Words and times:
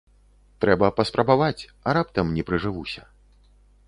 Трэба 0.63 0.87
паспрабаваць, 0.99 1.67
а 1.87 1.93
раптам 1.97 2.31
не 2.39 2.43
прыжывуся. 2.49 3.01